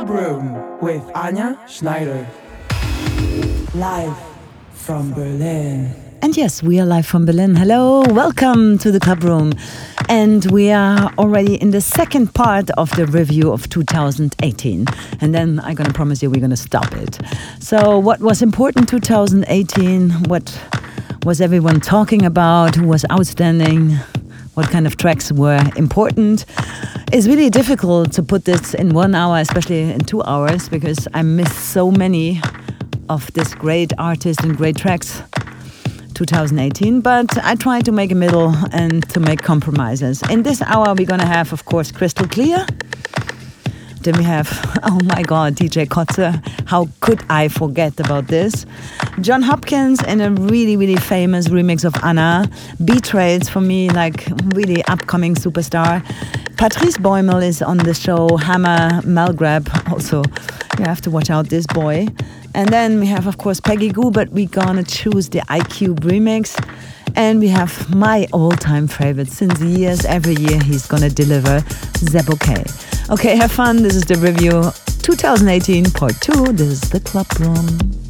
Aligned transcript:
Club 0.00 0.08
Room 0.08 0.80
with 0.80 1.02
Anja 1.12 1.58
Schneider. 1.68 2.26
Live 3.74 4.16
from 4.72 5.12
Berlin. 5.12 5.94
And 6.22 6.34
yes, 6.34 6.62
we 6.62 6.80
are 6.80 6.86
live 6.86 7.04
from 7.04 7.26
Berlin. 7.26 7.54
Hello, 7.54 8.00
welcome 8.08 8.78
to 8.78 8.90
the 8.90 8.98
club 8.98 9.22
room. 9.22 9.52
And 10.08 10.50
we 10.50 10.70
are 10.70 11.12
already 11.18 11.56
in 11.56 11.72
the 11.72 11.82
second 11.82 12.32
part 12.32 12.70
of 12.78 12.90
the 12.96 13.04
review 13.04 13.52
of 13.52 13.68
2018. 13.68 14.86
And 15.20 15.34
then 15.34 15.60
I'm 15.60 15.74
going 15.74 15.88
to 15.88 15.92
promise 15.92 16.22
you 16.22 16.30
we're 16.30 16.40
going 16.40 16.48
to 16.48 16.56
stop 16.56 16.94
it. 16.94 17.18
So, 17.58 17.98
what 17.98 18.20
was 18.20 18.40
important 18.40 18.88
2018? 18.88 20.12
What 20.30 20.58
was 21.24 21.42
everyone 21.42 21.78
talking 21.78 22.24
about? 22.24 22.74
Who 22.74 22.86
was 22.86 23.04
outstanding? 23.12 23.98
What 24.60 24.68
kind 24.68 24.86
of 24.86 24.98
tracks 24.98 25.32
were 25.32 25.58
important? 25.76 26.44
It's 27.14 27.26
really 27.26 27.48
difficult 27.48 28.12
to 28.12 28.22
put 28.22 28.44
this 28.44 28.74
in 28.74 28.90
one 28.92 29.14
hour, 29.14 29.38
especially 29.38 29.90
in 29.90 30.00
two 30.00 30.22
hours, 30.24 30.68
because 30.68 31.08
I 31.14 31.22
miss 31.22 31.50
so 31.56 31.90
many 31.90 32.42
of 33.08 33.32
this 33.32 33.54
great 33.54 33.94
artist 33.96 34.44
and 34.44 34.54
great 34.54 34.76
tracks 34.76 35.22
2018 36.12 37.00
but 37.00 37.38
i 37.42 37.54
try 37.54 37.80
to 37.80 37.90
make 37.90 38.12
a 38.12 38.14
middle 38.14 38.54
and 38.72 39.08
to 39.08 39.18
make 39.18 39.40
compromises. 39.40 40.20
In 40.28 40.42
this 40.42 40.60
hour 40.60 40.94
we're 40.94 41.06
gonna 41.06 41.24
have 41.24 41.54
of 41.54 41.64
course 41.64 41.90
crystal 41.90 42.28
clear 42.28 42.66
then 44.00 44.16
we 44.16 44.24
have, 44.24 44.48
oh 44.82 44.98
my 45.04 45.22
God, 45.22 45.54
DJ 45.54 45.86
Koze. 45.86 46.34
How 46.66 46.88
could 47.00 47.22
I 47.28 47.48
forget 47.48 47.98
about 48.00 48.28
this? 48.28 48.66
Jon 49.20 49.42
Hopkins 49.42 50.02
in 50.04 50.20
a 50.20 50.30
really, 50.30 50.76
really 50.76 50.96
famous 50.96 51.48
remix 51.48 51.84
of 51.84 51.94
Anna. 52.02 52.48
Betrayed 52.84 53.48
for 53.48 53.60
me, 53.60 53.90
like 53.90 54.26
really 54.54 54.82
upcoming 54.84 55.34
superstar. 55.34 56.04
Patrice 56.60 56.98
Baumel 56.98 57.42
is 57.42 57.62
on 57.62 57.78
the 57.78 57.94
show. 57.94 58.36
Hammer 58.36 59.00
Malgrab. 59.00 59.66
Also, 59.90 60.22
you 60.78 60.84
have 60.84 61.00
to 61.00 61.10
watch 61.10 61.30
out 61.30 61.48
this 61.48 61.64
boy. 61.68 62.06
And 62.54 62.68
then 62.68 63.00
we 63.00 63.06
have, 63.06 63.26
of 63.26 63.38
course, 63.38 63.60
Peggy 63.60 63.88
Gou, 63.88 64.10
but 64.10 64.28
we're 64.28 64.46
gonna 64.46 64.84
choose 64.84 65.30
the 65.30 65.38
iCube 65.48 66.00
remix. 66.00 66.54
And 67.16 67.40
we 67.40 67.48
have 67.48 67.72
my 67.96 68.28
all 68.34 68.50
time 68.50 68.88
favorite 68.88 69.28
since 69.28 69.58
years, 69.62 70.04
every 70.04 70.34
year 70.34 70.60
he's 70.60 70.86
gonna 70.86 71.08
deliver 71.08 71.64
Zeb 71.96 72.28
OK. 72.28 72.62
Okay, 73.08 73.36
have 73.36 73.50
fun. 73.50 73.82
This 73.82 73.96
is 73.96 74.04
the 74.04 74.16
review 74.16 74.70
2018 75.00 75.90
part 75.92 76.20
2. 76.20 76.52
This 76.52 76.68
is 76.68 76.80
the 76.90 77.00
club 77.00 77.26
room. 77.40 78.09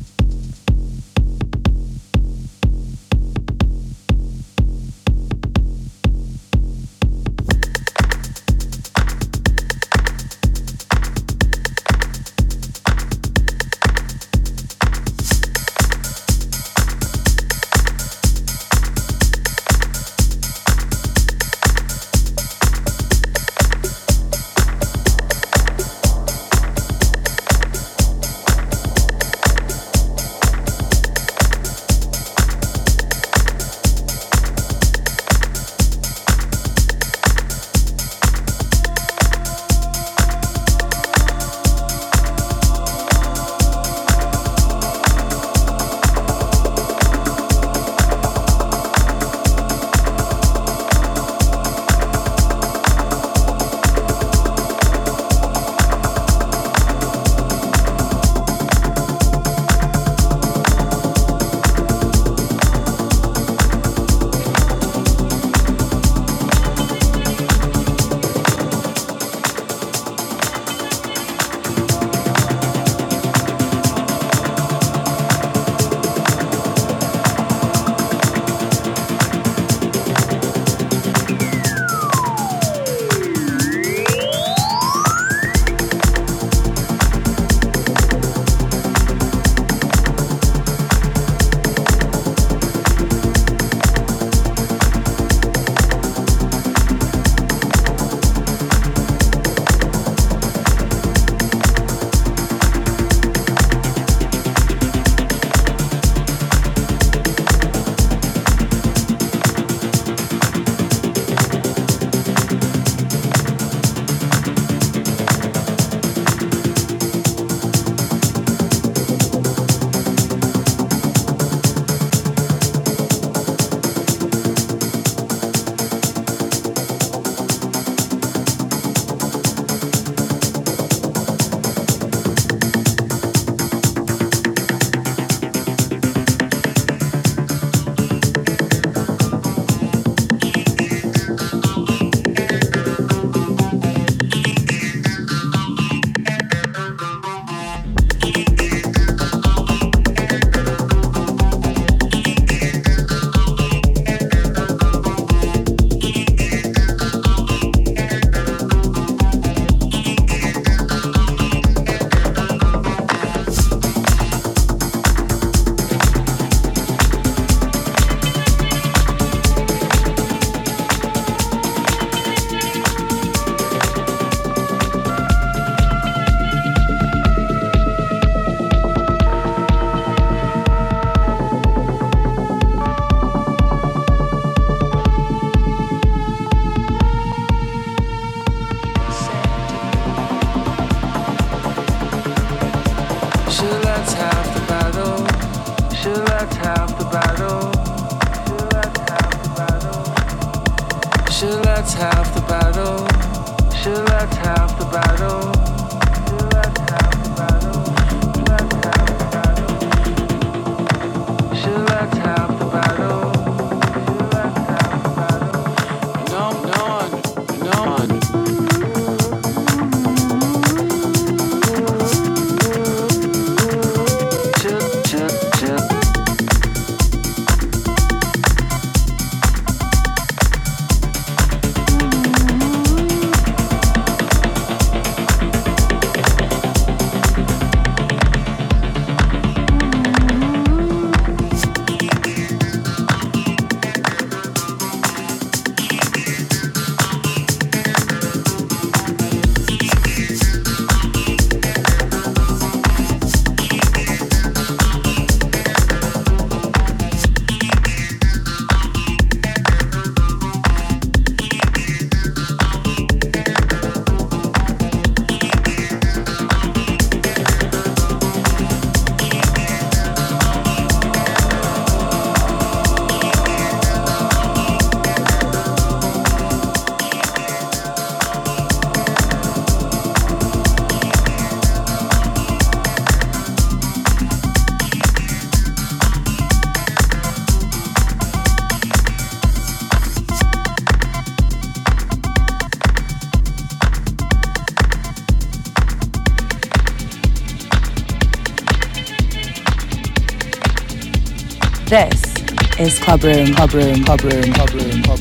Club 303.21 303.75
Room, 303.75 304.53
Club 304.53 304.71
Room, 304.71 305.03
Club 305.03 305.21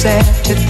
Sad 0.00 0.69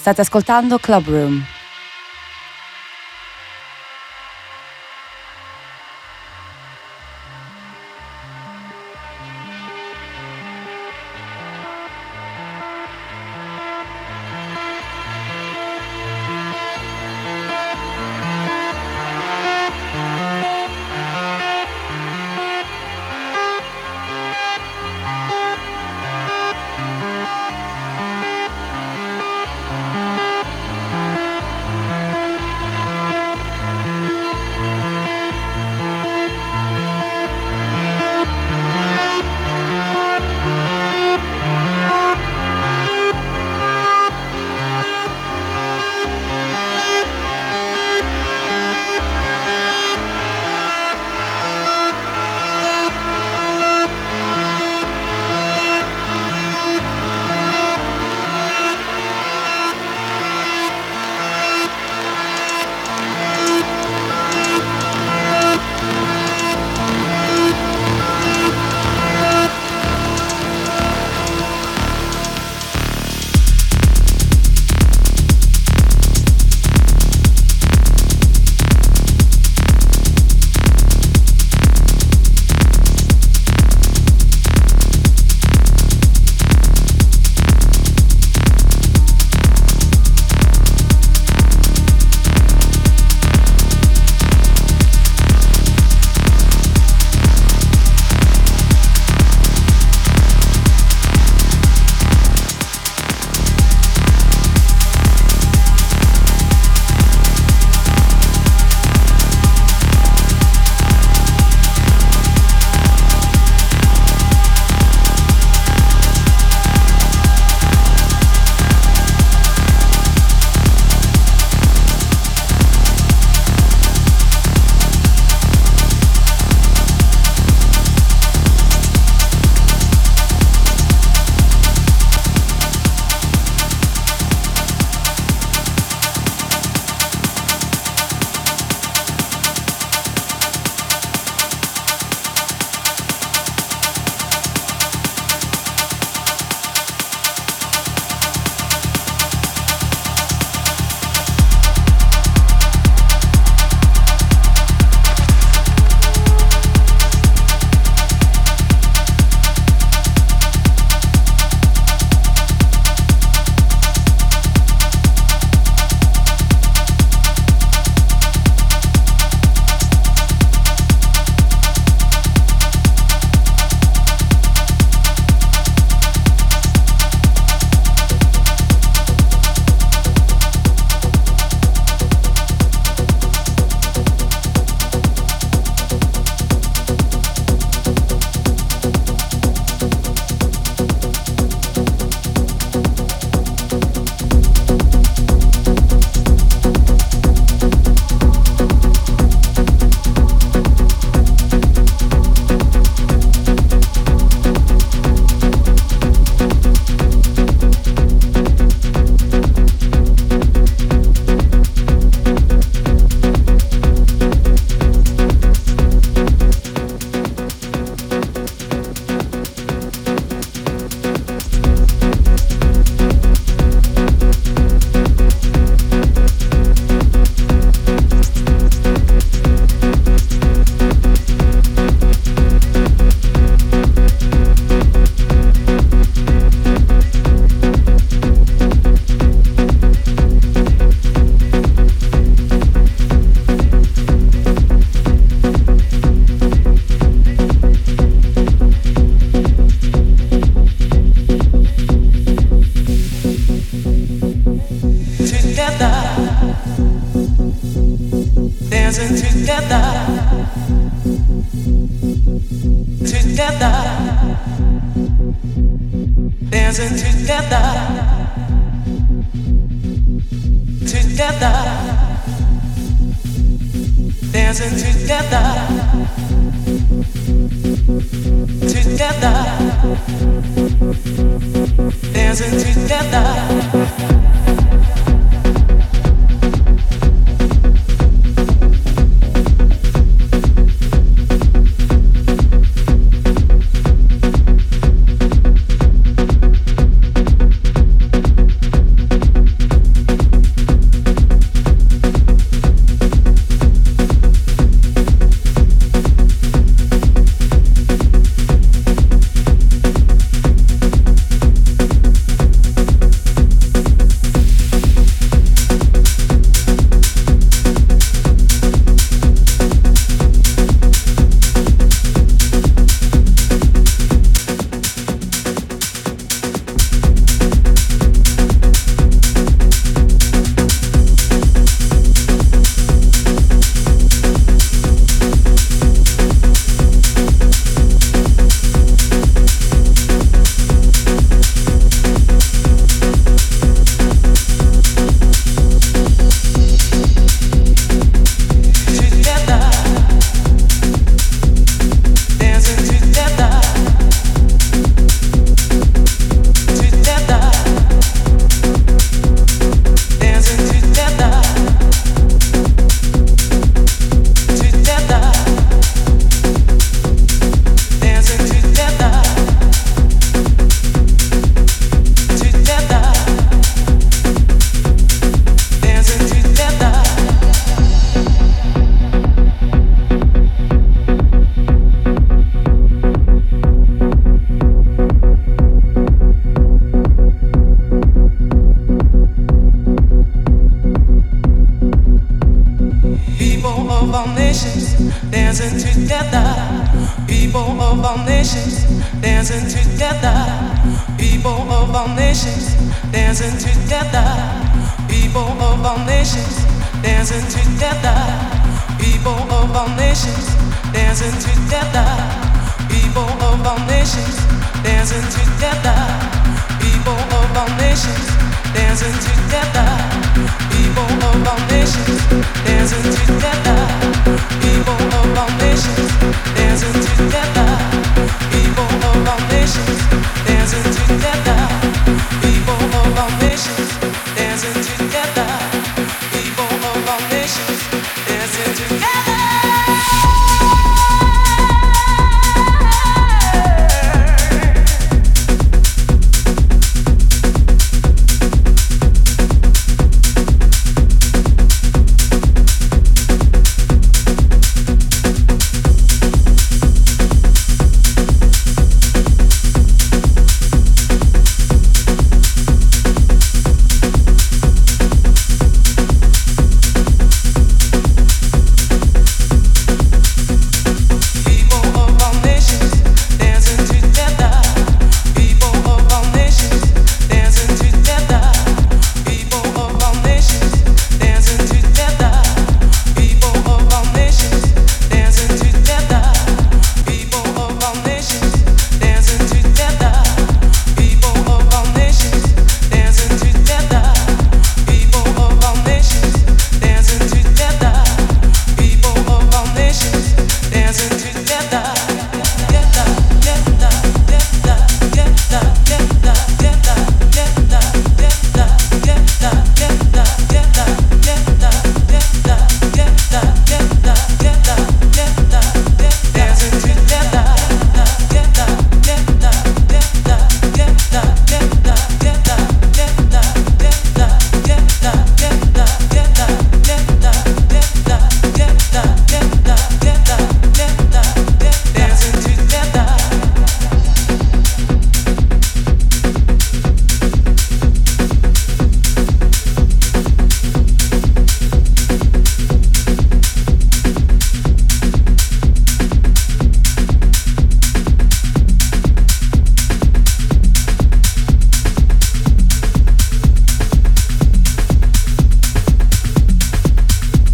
State 0.00 0.22
ascoltando 0.22 0.78
Club 0.78 1.08
Room. 1.08 1.59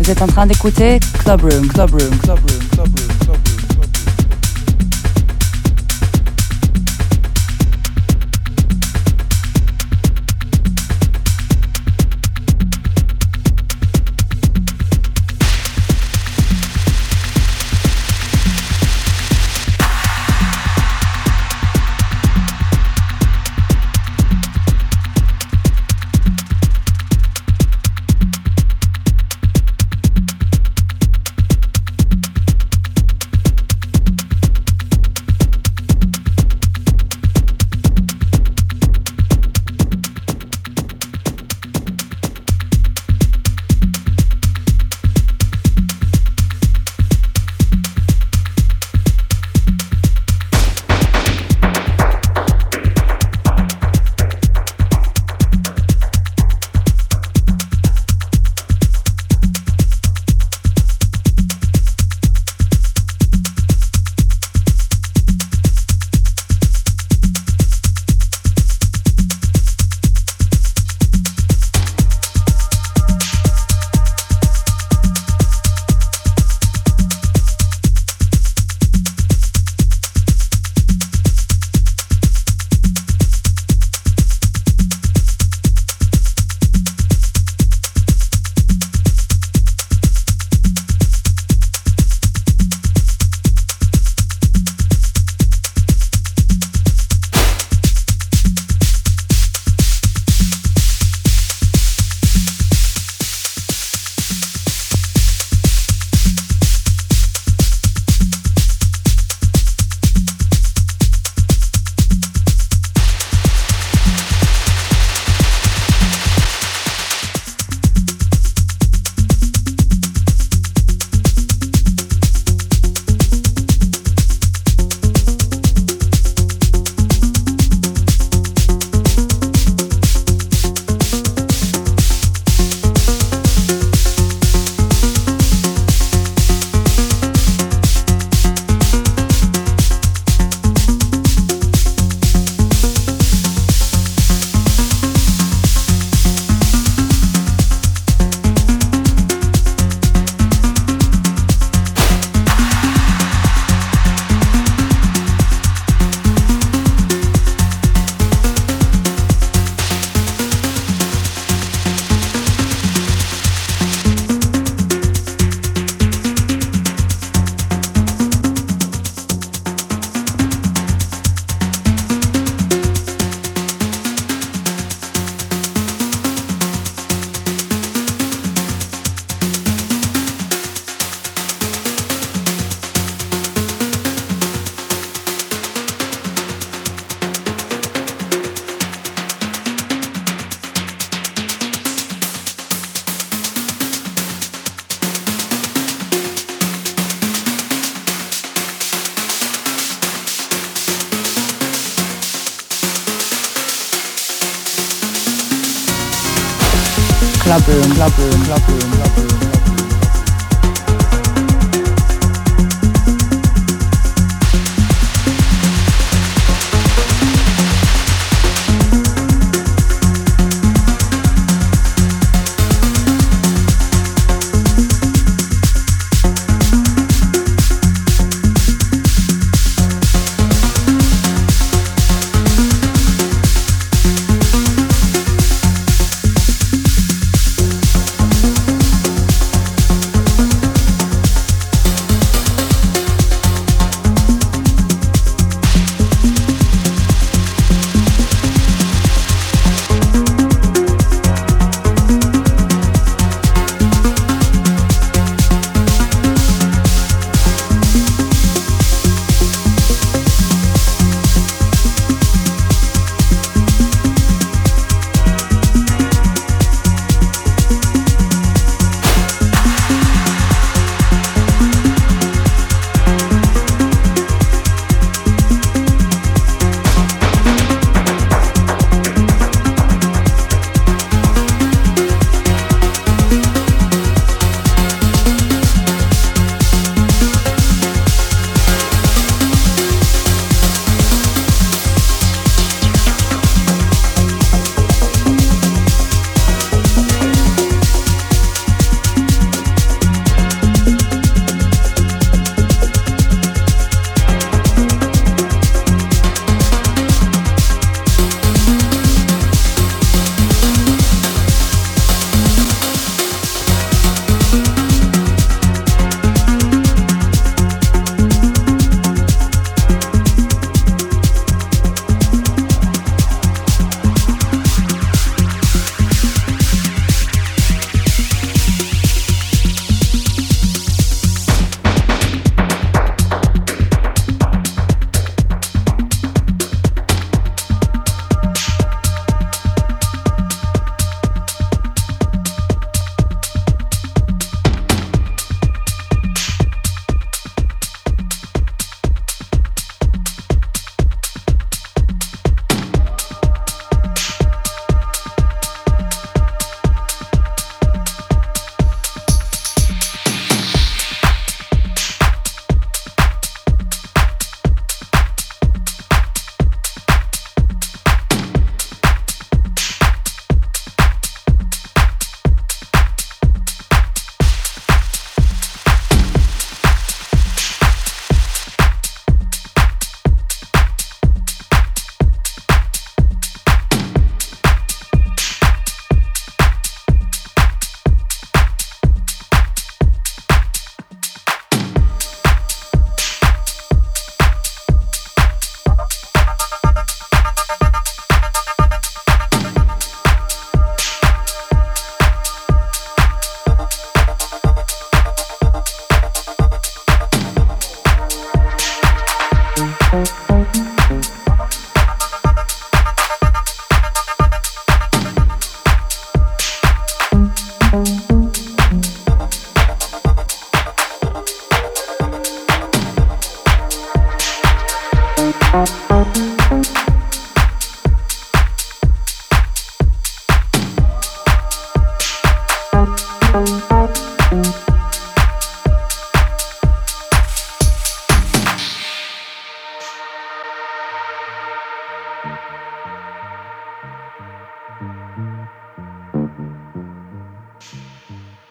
Vous 0.06 0.12
êtes 0.12 0.22
en 0.22 0.28
train 0.28 0.46
d'écouter 0.46 1.00
Club 1.18 1.40
Room, 1.40 1.66
Club 1.66 1.90
Room, 1.90 2.18
Club 2.18 2.38
Room, 2.38 2.68
Club 2.70 2.86
Room. 2.96 3.15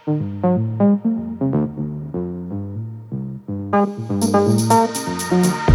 Thank 0.05 0.39
you. 5.69 5.74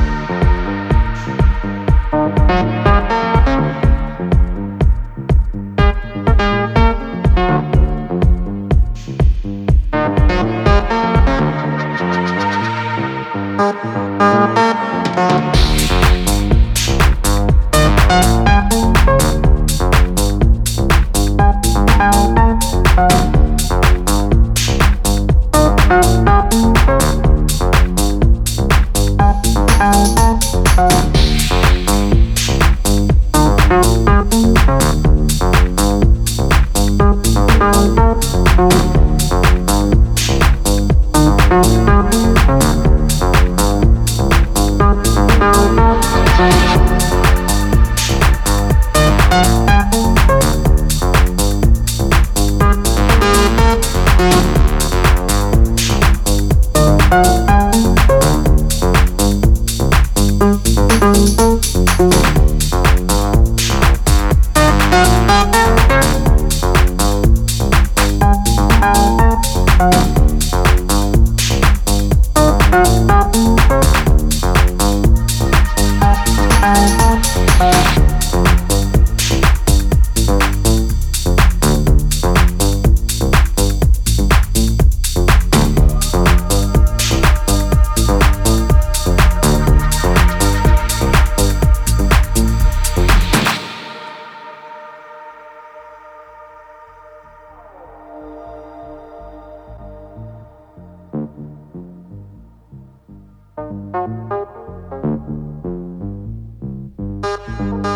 Bye. 107.59 107.90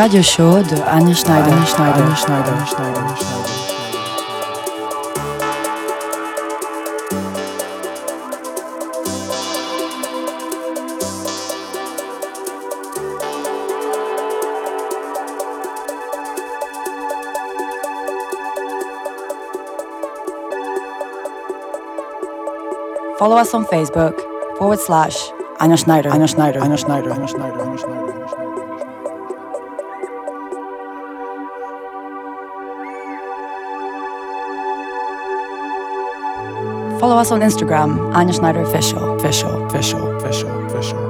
Radio 0.00 0.22
show 0.22 0.62
de 0.62 0.82
Anja 0.84 1.14
Schneider. 1.14 1.52
Anja 1.52 1.66
Schneider. 1.66 2.02
Anja 2.02 2.16
Schneider. 2.16 2.52
Anja 2.52 2.66
Schneider. 2.66 3.00
Anja 3.00 3.16
Schneider. 3.16 3.56
Follow 23.18 23.36
us 23.36 23.52
on 23.52 23.66
Facebook 23.66 24.16
forward 24.56 24.80
slash 24.80 25.30
Anja 25.60 25.76
Schneider. 25.76 26.10
Anja 26.10 26.26
Schneider. 26.26 26.60
Anja 26.62 26.78
Schneider. 26.78 27.10
Anja 27.10 27.28
Schneider. 27.28 27.60
Anja 27.60 27.78
Schneider. 27.78 27.99
Follow 37.00 37.16
us 37.16 37.30
on 37.32 37.40
Instagram, 37.40 38.12
Anja 38.12 38.34
Schneider. 38.34 38.60
Official. 38.60 39.16
Official. 39.16 39.66
Official. 39.66 40.16
Official. 40.18 40.66
Official. 40.66 41.09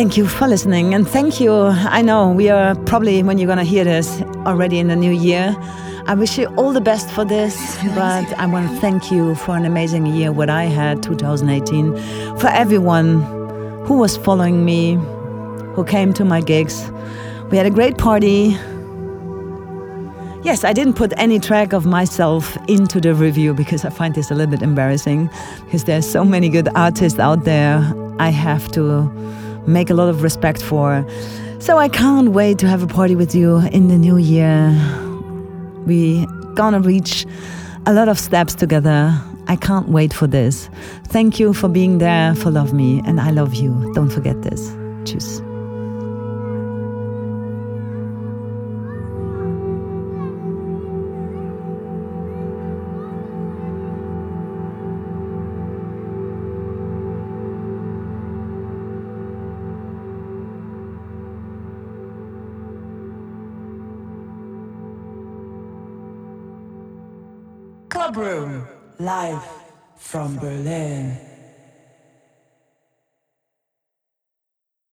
Thank 0.00 0.16
you 0.16 0.26
for 0.26 0.48
listening 0.48 0.94
and 0.94 1.06
thank 1.06 1.40
you. 1.42 1.52
I 1.52 2.00
know 2.00 2.30
we 2.30 2.48
are 2.48 2.74
probably, 2.86 3.22
when 3.22 3.36
you're 3.36 3.46
going 3.46 3.58
to 3.58 3.64
hear 3.64 3.84
this, 3.84 4.22
already 4.46 4.78
in 4.78 4.88
the 4.88 4.96
new 4.96 5.12
year. 5.12 5.54
I 6.06 6.14
wish 6.14 6.38
you 6.38 6.46
all 6.56 6.72
the 6.72 6.80
best 6.80 7.10
for 7.10 7.22
this, 7.22 7.54
but 7.94 8.24
I 8.38 8.46
want 8.46 8.70
to 8.70 8.76
thank 8.80 9.12
you 9.12 9.34
for 9.34 9.54
an 9.58 9.66
amazing 9.66 10.06
year, 10.06 10.32
what 10.32 10.48
I 10.48 10.64
had, 10.64 11.02
2018. 11.02 11.94
For 12.38 12.46
everyone 12.46 13.20
who 13.84 13.98
was 13.98 14.16
following 14.16 14.64
me, 14.64 14.94
who 15.74 15.84
came 15.84 16.14
to 16.14 16.24
my 16.24 16.40
gigs. 16.40 16.90
We 17.50 17.58
had 17.58 17.66
a 17.66 17.70
great 17.70 17.98
party. 17.98 18.56
Yes, 20.42 20.64
I 20.64 20.72
didn't 20.72 20.94
put 20.94 21.12
any 21.18 21.38
track 21.38 21.74
of 21.74 21.84
myself 21.84 22.56
into 22.68 23.02
the 23.02 23.14
review 23.14 23.52
because 23.52 23.84
I 23.84 23.90
find 23.90 24.14
this 24.14 24.30
a 24.30 24.34
little 24.34 24.50
bit 24.50 24.62
embarrassing 24.62 25.28
because 25.66 25.84
there's 25.84 26.10
so 26.10 26.24
many 26.24 26.48
good 26.48 26.70
artists 26.74 27.18
out 27.18 27.44
there 27.44 27.94
I 28.18 28.30
have 28.30 28.70
to 28.72 29.10
make 29.72 29.90
a 29.90 29.94
lot 29.94 30.08
of 30.08 30.22
respect 30.22 30.62
for. 30.62 31.06
So 31.58 31.78
I 31.78 31.88
can't 31.88 32.30
wait 32.30 32.58
to 32.58 32.66
have 32.66 32.82
a 32.82 32.86
party 32.86 33.14
with 33.14 33.34
you 33.34 33.58
in 33.72 33.88
the 33.88 33.96
new 33.96 34.16
year. 34.16 34.70
We 35.86 36.26
gonna 36.54 36.80
reach 36.80 37.26
a 37.86 37.92
lot 37.92 38.08
of 38.08 38.18
steps 38.18 38.54
together. 38.54 39.12
I 39.48 39.56
can't 39.56 39.88
wait 39.88 40.12
for 40.12 40.26
this. 40.26 40.70
Thank 41.08 41.40
you 41.40 41.52
for 41.52 41.68
being 41.68 41.98
there, 41.98 42.34
for 42.34 42.50
love 42.50 42.72
me, 42.72 43.02
and 43.04 43.20
I 43.20 43.30
love 43.30 43.54
you. 43.54 43.92
Don't 43.94 44.10
forget 44.10 44.42
this. 44.42 44.70
Tschüss. 45.04 45.49
Room, 68.30 68.64
live 69.00 69.42
from 69.96 70.36
Berlin. 70.36 71.29